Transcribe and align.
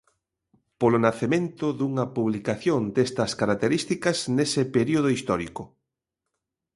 Polo 0.79 0.97
nacemento 1.07 1.65
dunha 1.79 2.05
publicación 2.17 2.81
destas 2.97 3.31
características 3.41 4.17
nese 4.37 4.63
período 4.75 5.09
histórico. 5.15 5.63